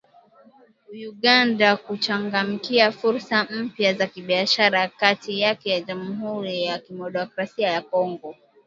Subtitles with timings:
[1.11, 8.35] Uganda kuchangamkia fursa mpya za kibiashara kati yake na Jamhuri ya Kidemokrasia ya Kongo